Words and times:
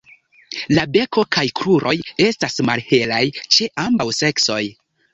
La 0.77 0.85
beko 0.95 1.25
kaj 1.35 1.43
kruroj 1.61 1.95
estas 2.31 2.59
malhelaj 2.71 3.23
ĉe 3.45 3.73
ambaŭ 3.89 4.13
seksoj. 4.25 4.63